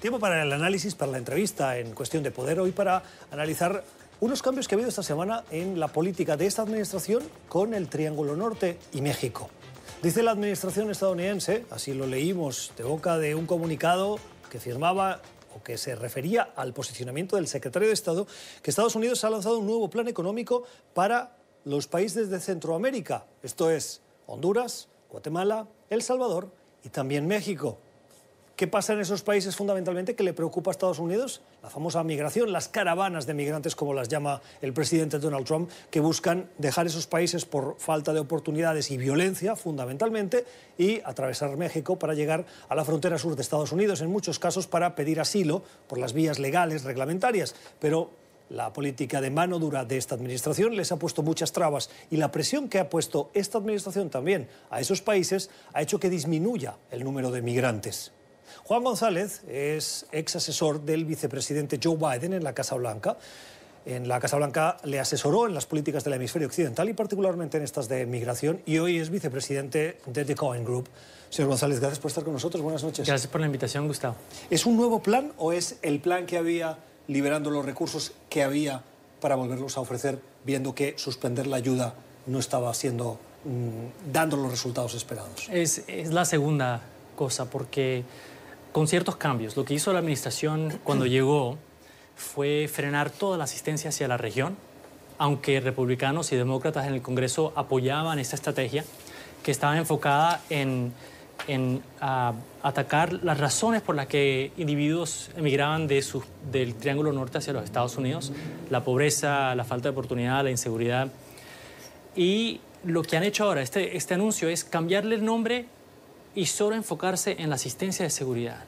[0.00, 3.84] Tiempo para el análisis, para la entrevista en cuestión de poder, hoy para analizar
[4.20, 7.88] unos cambios que ha habido esta semana en la política de esta administración con el
[7.88, 9.50] Triángulo Norte y México.
[10.02, 14.18] Dice la administración estadounidense, así lo leímos de boca de un comunicado
[14.48, 15.20] que firmaba
[15.54, 18.26] o que se refería al posicionamiento del secretario de Estado,
[18.62, 20.62] que Estados Unidos ha lanzado un nuevo plan económico
[20.94, 21.36] para
[21.66, 26.50] los países de Centroamérica, esto es Honduras, Guatemala, El Salvador
[26.82, 27.78] y también México.
[28.60, 31.40] ¿Qué pasa en esos países fundamentalmente que le preocupa a Estados Unidos?
[31.62, 36.00] La famosa migración, las caravanas de migrantes, como las llama el presidente Donald Trump, que
[36.00, 40.44] buscan dejar esos países por falta de oportunidades y violencia, fundamentalmente,
[40.76, 44.66] y atravesar México para llegar a la frontera sur de Estados Unidos, en muchos casos
[44.66, 47.54] para pedir asilo por las vías legales, reglamentarias.
[47.78, 48.10] Pero
[48.50, 52.30] la política de mano dura de esta administración les ha puesto muchas trabas y la
[52.30, 57.04] presión que ha puesto esta administración también a esos países ha hecho que disminuya el
[57.04, 58.12] número de migrantes.
[58.64, 63.16] Juan González es ex asesor del vicepresidente Joe Biden en la Casa Blanca.
[63.86, 67.64] En la Casa Blanca le asesoró en las políticas del hemisferio occidental y particularmente en
[67.64, 70.88] estas de migración y hoy es vicepresidente de The Cohen Group.
[71.30, 72.62] Señor González, gracias por estar con nosotros.
[72.62, 73.06] Buenas noches.
[73.06, 74.16] Gracias por la invitación, Gustavo.
[74.50, 78.82] ¿Es un nuevo plan o es el plan que había liberando los recursos que había
[79.20, 81.94] para volverlos a ofrecer, viendo que suspender la ayuda
[82.26, 85.48] no estaba siendo, mm, dando los resultados esperados?
[85.50, 86.82] Es, es la segunda
[87.16, 88.04] cosa, porque
[88.72, 89.56] con ciertos cambios.
[89.56, 91.58] Lo que hizo la administración cuando llegó
[92.16, 94.56] fue frenar toda la asistencia hacia la región,
[95.18, 98.84] aunque republicanos y demócratas en el Congreso apoyaban esta estrategia
[99.42, 100.92] que estaba enfocada en,
[101.46, 106.04] en atacar las razones por las que individuos emigraban de
[106.50, 108.32] del Triángulo Norte hacia los Estados Unidos,
[108.68, 111.10] la pobreza, la falta de oportunidad, la inseguridad.
[112.14, 115.66] Y lo que han hecho ahora, este, este anuncio, es cambiarle el nombre
[116.34, 118.64] y solo enfocarse en la asistencia de seguridad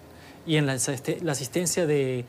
[0.47, 2.25] y en la, asistencia de,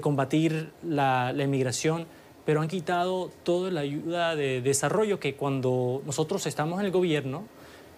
[0.00, 2.06] combatir la, inmigración,
[2.46, 7.44] pero han quitado toda la ayuda de desarrollo que cuando nosotros estamos en el gobierno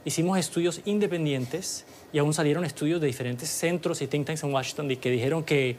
[0.05, 4.89] hicimos estudios independientes y aún salieron estudios de diferentes centros y think tanks en Washington
[4.97, 5.77] que dijeron que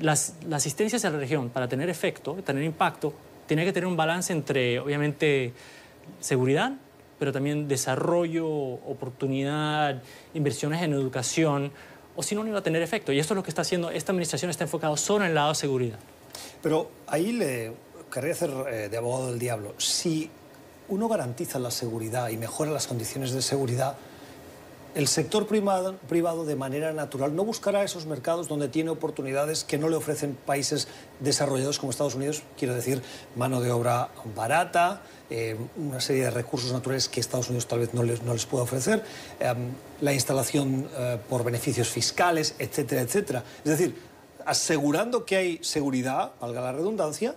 [0.00, 3.12] las, la asistencia hacia la región para tener efecto, tener impacto,
[3.46, 5.52] tiene que tener un balance entre, obviamente,
[6.20, 6.72] seguridad,
[7.22, 10.02] pero también desarrollo, oportunidad,
[10.34, 11.70] inversiones en educación,
[12.16, 13.12] o si no, no iba a tener efecto.
[13.12, 15.50] Y esto es lo que está haciendo, esta administración está enfocada solo en el lado
[15.50, 16.00] de seguridad.
[16.60, 17.74] Pero ahí le
[18.12, 19.72] querría hacer eh, de abogado del diablo.
[19.78, 20.28] Si
[20.88, 23.94] uno garantiza la seguridad y mejora las condiciones de seguridad,
[24.94, 29.88] el sector privado, de manera natural no buscará esos mercados donde tiene oportunidades que no
[29.88, 30.88] le ofrecen países
[31.20, 33.02] desarrollados como Estados Unidos, quiero decir,
[33.34, 37.94] mano de obra barata, eh, una serie de recursos naturales que Estados Unidos tal vez
[37.94, 39.02] no les, no les pueda ofrecer,
[39.40, 43.44] em, la instalación eh, por beneficios fiscales, etcétera, etcétera.
[43.64, 43.96] Es decir,
[44.44, 47.34] asegurando que hay seguridad, valga la redundancia,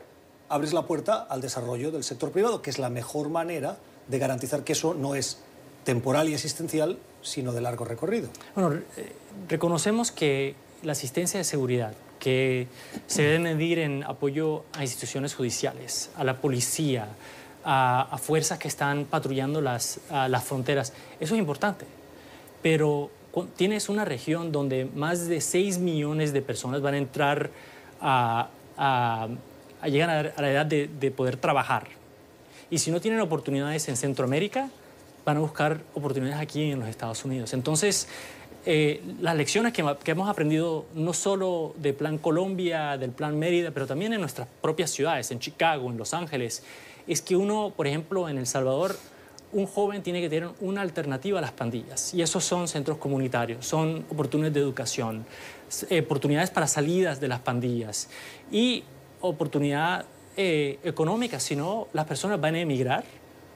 [0.50, 3.78] abres la puerta al desarrollo del sector privado, que es la mejor manera
[4.08, 5.40] de garantizar que eso no es
[5.86, 8.28] temporal y existencial, sino de largo recorrido.
[8.56, 9.14] Bueno, eh,
[9.48, 12.68] reconocemos que la asistencia de seguridad, que
[13.08, 17.08] se debe medir en apoyo a instituciones judiciales, a la policía,
[17.64, 21.86] a, fuerzas que están patrullando las, las fronteras, eso es importante.
[22.62, 23.10] Pero
[23.56, 27.50] tienes una región donde más de 6 millones de personas van a entrar
[28.02, 28.50] a,
[29.84, 31.88] llegar a la edad de poder trabajar.
[32.70, 34.70] Y si no tienen oportunidades en Centroamérica,
[35.26, 37.54] van a buscar oportunidades aquí en los Estados Unidos.
[37.54, 38.08] Entonces,
[38.68, 43.88] eh, las lecciones que, hemos aprendido no solo del Plan Colombia, del Plan Mérida, pero
[43.88, 46.64] también en nuestras propias ciudades, en Chicago, en Los Ángeles,
[47.08, 48.96] es que uno, por ejemplo, en El Salvador,
[49.52, 52.14] un joven tiene que tener una alternativa a las pandillas.
[52.14, 55.26] Y esos son centros comunitarios, son oportunidades de educación,
[55.90, 58.10] eh, oportunidades para salidas de las pandillas
[58.52, 58.84] y
[59.22, 60.06] oportunidad
[60.38, 63.06] eh, económica, si no, las personas van a emigrar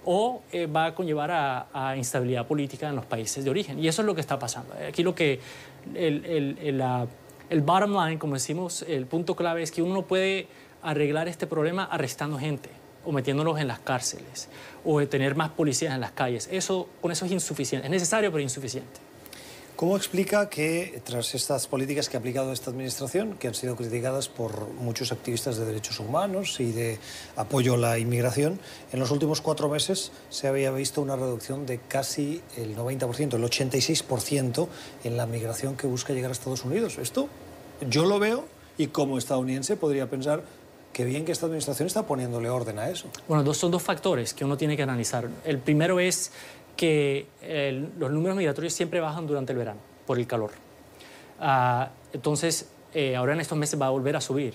[0.06, 3.80] o eh, va a conllevar a, instabilidad política en los países de origen.
[3.80, 4.74] Y eso es lo que está pasando.
[4.88, 5.40] Aquí lo que
[5.96, 6.82] el, el,
[7.50, 10.48] el, bottom line, como decimos, el punto clave es que uno no puede
[10.82, 12.70] arreglar este problema arrestando gente
[13.06, 14.50] o metiéndolos en las cárceles
[14.86, 16.48] o tener más policías en las calles.
[16.52, 17.88] Eso, con eso es insuficiente.
[17.88, 19.09] Es necesario, pero insuficiente.
[19.80, 24.28] ¿Cómo explica que tras estas políticas que ha aplicado esta administración, que han sido criticadas
[24.28, 27.00] por muchos activistas de derechos humanos y de
[27.38, 28.60] apoyo a la inmigración,
[28.92, 33.42] en los últimos cuatro meses se había visto una reducción de casi el 90%, el
[33.42, 34.68] 86%
[35.06, 36.98] en la migración que busca llegar a Estados Unidos?
[36.98, 37.30] Esto
[37.90, 38.44] yo lo veo
[38.78, 40.44] y como estadounidense podría pensar
[40.92, 43.08] que bien que esta administración está poniéndole orden a eso.
[43.30, 45.30] Bueno, dos, son dos factores que uno tiene que analizar.
[45.46, 46.32] El primero es
[46.80, 47.28] que
[47.98, 50.52] los números migratorios siempre bajan durante el verano por el calor.
[51.42, 54.54] Ah, entonces, eh, ahora en estos meses va a volver a subir.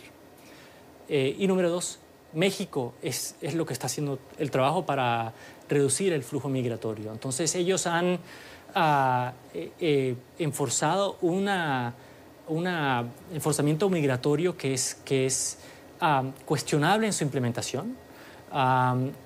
[1.07, 1.99] Eh, y número dos,
[2.33, 5.35] México es, es, lo que está haciendo el trabajo para
[5.69, 7.13] reducir el flujo migratorio.
[7.13, 11.93] Entonces ellos han uh, eh, enforzado una,
[12.49, 12.67] un
[13.35, 15.59] enforzamiento migratorio que es, que es
[16.01, 18.03] uh, cuestionable en su implementación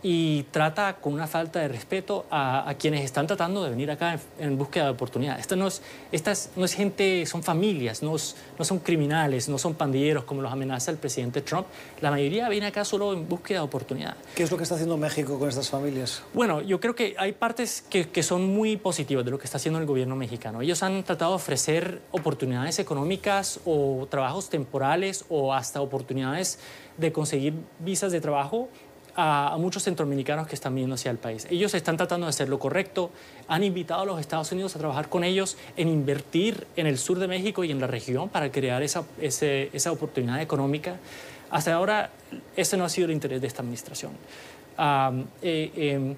[0.02, 4.56] y trata con una falta de respeto a, quienes están tratando de venir acá en,
[4.56, 5.42] búsqueda de oportunidades.
[5.42, 5.82] Esta no es,
[6.12, 8.12] estas no es gente, son familias, no,
[8.58, 11.66] no, son criminales, no son pandilleros como los amenaza el presidente Trump.
[12.00, 14.16] La mayoría viene acá solo en búsqueda de oportunidades.
[14.34, 16.22] ¿Qué es lo que está haciendo México con estas familias?
[16.32, 19.58] Bueno, yo creo que hay partes que, que son muy positivas de lo que está
[19.58, 20.62] haciendo el gobierno mexicano.
[20.62, 26.58] Ellos han tratado de ofrecer oportunidades económicas o trabajos temporales o hasta oportunidades
[26.96, 28.68] de conseguir visas de trabajo
[29.20, 31.46] a, muchos centroamericanos que están viniendo hacia el país.
[31.50, 33.10] Ellos están tratando de hacer lo correcto,
[33.48, 37.18] han invitado a los Estados Unidos a trabajar con ellos en invertir en el sur
[37.18, 40.96] de México y en la región para crear esa, esa oportunidad económica.
[41.50, 42.10] Hasta ahora,
[42.56, 44.12] ese no ha sido el interés de esta administración.
[45.42, 46.14] Eh, em,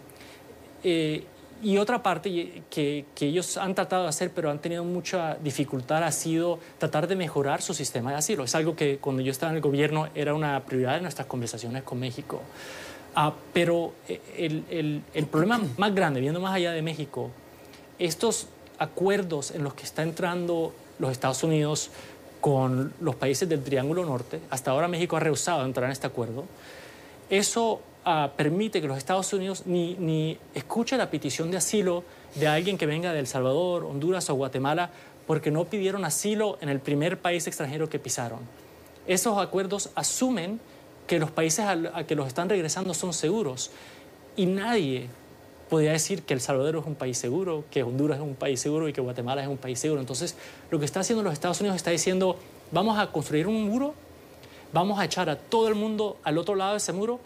[0.85, 1.25] eh,
[1.63, 6.03] y otra parte que, que, ellos han tratado de hacer, pero han tenido mucha dificultad,
[6.03, 8.45] ha sido tratar de mejorar su sistema de asilo.
[8.45, 11.83] Es algo que cuando yo estaba en el gobierno era una prioridad de nuestras conversaciones
[11.83, 12.41] con México.
[13.15, 17.31] Ah, pero eh, el, el, problema más grande, viendo más allá de México,
[17.99, 18.47] estos
[18.79, 21.91] acuerdos en los que está entrando los Estados Unidos
[22.41, 26.45] con los países del Triángulo Norte, hasta ahora México ha rehusado entrar en este acuerdo,
[27.29, 32.05] eso ah, permite que los Estados Unidos ni, ni escuche la petición de asilo
[32.35, 34.91] de alguien que venga de El Salvador, Honduras o Guatemala,
[35.27, 38.41] porque no pidieron asilo en el primer país extranjero que pisaron.
[39.07, 40.61] Esos acuerdos asumen
[41.07, 43.71] que los países a, que los están regresando son seguros.
[44.37, 45.09] Y nadie
[45.69, 48.89] podría decir que El Salvador es un país seguro, que Honduras es un país seguro
[48.89, 50.01] y que Guatemala es un país seguro.
[50.01, 50.37] Entonces,
[50.71, 52.37] lo que está haciendo los Estados Unidos está diciendo,
[52.71, 53.95] vamos a construir un muro,
[54.73, 57.19] vamos a echar a todo el mundo al otro lado de ese muro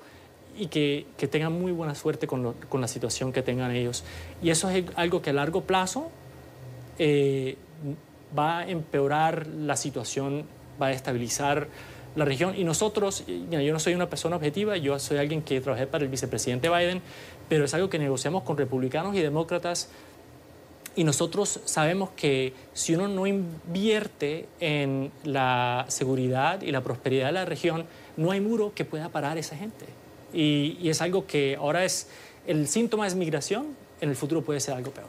[0.56, 4.04] y que, que tengan muy buena suerte con, con, la situación que tengan ellos.
[4.42, 6.10] Y eso es algo que a largo plazo
[6.98, 7.56] eh,
[8.36, 10.44] va a empeorar la situación,
[10.80, 11.68] va a estabilizar
[12.16, 12.54] la región.
[12.56, 16.10] Y nosotros, yo no soy una persona objetiva, yo soy alguien que trabajé para el
[16.10, 17.02] vicepresidente Biden,
[17.48, 19.88] pero es algo que negociamos con republicanos y demócratas.
[20.96, 27.32] Y nosotros sabemos que si uno no invierte en la seguridad y la prosperidad de
[27.32, 27.84] la región,
[28.16, 29.86] no hay muro que pueda parar a esa gente.
[30.34, 32.08] Y, es algo que ahora es,
[32.46, 35.08] el síntoma es migración, en el futuro puede ser algo peor.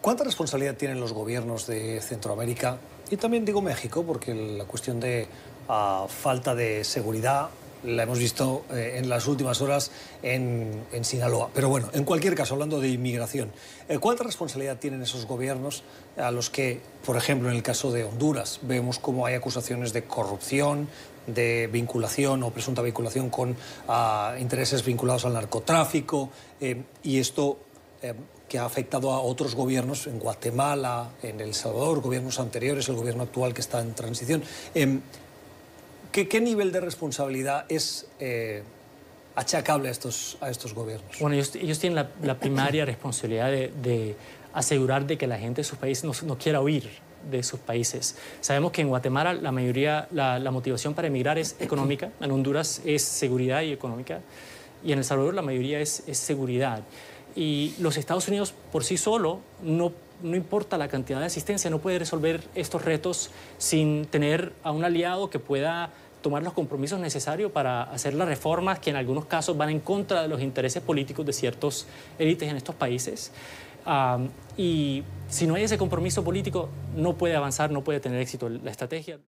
[0.00, 2.78] ¿Cuánta responsabilidad tienen los gobiernos de Centroamérica
[3.10, 5.26] y también digo México, porque la cuestión de
[6.08, 7.50] falta de seguridad
[7.84, 9.90] la hemos visto eh, en las últimas horas
[10.22, 11.50] en, Sinaloa.
[11.54, 13.50] Pero bueno, en cualquier caso, hablando de inmigración,
[13.88, 15.82] eh, ¿cuánta responsabilidad tienen esos gobiernos
[16.18, 20.04] a los que, por ejemplo, en el caso de Honduras, vemos cómo hay acusaciones de
[20.04, 20.88] corrupción,
[21.34, 23.56] de vinculación o presunta vinculación con
[23.88, 26.30] ah, intereses vinculados al narcotráfico,
[26.60, 27.58] eh, y esto
[28.50, 33.22] que ha afectado a otros gobiernos en Guatemala, en El Salvador, gobiernos anteriores, el gobierno
[33.22, 34.42] actual que está en transición.
[34.74, 35.00] Em,
[36.10, 38.64] ¿Qué, nivel de responsabilidad es eh,
[39.36, 41.16] achacable a estos, a estos gobiernos?
[41.20, 44.16] Bueno, ellos, tienen la, primaria responsabilidad de,
[44.52, 46.88] asegurar de que la gente de sus países no, quiera huir
[47.30, 48.16] de sus países.
[48.40, 53.02] Sabemos que en Guatemala la mayoría, la, motivación para emigrar es económica, en Honduras es
[53.02, 54.20] seguridad y económica,
[54.84, 56.82] y en El Salvador la mayoría es, es seguridad.
[57.36, 61.78] Y los Estados Unidos por sí solo no no importa la cantidad de asistencia, no
[61.78, 67.50] puede resolver estos retos sin tener a un aliado que pueda tomar los compromisos necesarios
[67.50, 71.24] para hacer las reformas que en algunos casos van en contra de los intereses políticos
[71.24, 71.86] de ciertos
[72.18, 73.32] élites en estos países.
[74.56, 78.70] Y si no hay ese compromiso político, no puede avanzar, no puede tener éxito la
[78.70, 79.20] estrategia.